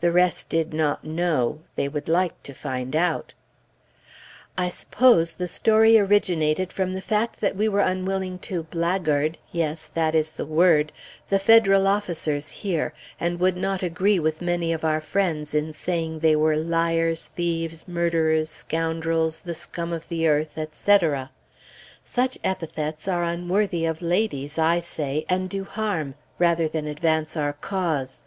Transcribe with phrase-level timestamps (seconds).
[0.00, 3.32] The rest did not know; they would like to find out.
[4.58, 9.86] I suppose the story originated from the fact that we were unwilling to blackguard yes,
[9.94, 10.90] that is the word
[11.28, 16.18] the Federal officers here, and would not agree with many of our friends in saying
[16.18, 21.30] they were liars, thieves, murderers, scoundrels, the scum of the earth, etc.
[22.04, 27.52] Such epithets are unworthy of ladies, I say, and do harm, rather than advance our
[27.52, 28.24] cause.